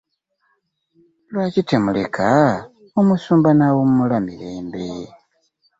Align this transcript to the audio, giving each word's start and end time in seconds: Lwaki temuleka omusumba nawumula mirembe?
Lwaki 1.31 1.61
temuleka 1.69 2.27
omusumba 2.99 3.49
nawumula 3.53 4.17
mirembe? 4.25 4.87